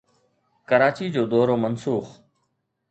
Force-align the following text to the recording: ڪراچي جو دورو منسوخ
ڪراچي 0.69 1.05
جو 1.15 1.23
دورو 1.31 1.55
منسوخ 1.63 2.05